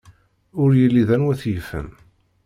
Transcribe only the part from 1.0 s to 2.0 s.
d anwa t-yifen.